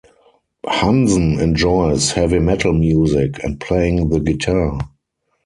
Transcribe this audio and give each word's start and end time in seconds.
Hansen 0.65 1.39
enjoys 1.39 2.09
heavy 2.13 2.39
metal 2.39 2.73
music 2.73 3.37
and 3.43 3.59
playing 3.59 4.09
the 4.09 4.19
guitar. 4.19 4.79